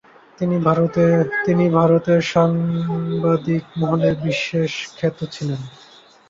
[1.45, 5.61] তিনি ভারতের সাংবাদিক মহলে বিশেষ খ্যাত ছিলেন।